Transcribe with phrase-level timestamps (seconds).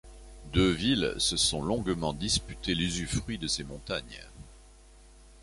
[0.51, 4.23] Deux villes se sont longuement disputées l'usufruit de ces montagnes.